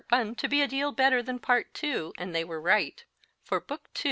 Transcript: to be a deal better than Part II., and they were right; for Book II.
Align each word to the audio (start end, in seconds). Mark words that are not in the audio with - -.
to 0.35 0.47
be 0.49 0.63
a 0.63 0.67
deal 0.67 0.91
better 0.91 1.21
than 1.21 1.37
Part 1.37 1.79
II., 1.83 2.11
and 2.17 2.33
they 2.33 2.43
were 2.43 2.59
right; 2.59 3.05
for 3.43 3.59
Book 3.61 3.89
II. 3.95 3.99